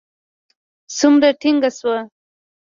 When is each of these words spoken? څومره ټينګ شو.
څومره 0.97 1.29
ټينګ 1.41 1.63
شو. 1.77 1.93